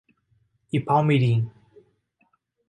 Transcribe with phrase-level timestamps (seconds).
[0.77, 1.43] Ipaumirim